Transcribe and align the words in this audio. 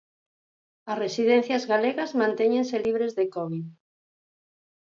As 0.91 0.97
residencias 1.05 1.63
galegas 1.71 2.11
mantéñense 2.21 2.75
libres 2.85 3.11
de 3.19 3.25
Covid. 3.35 3.65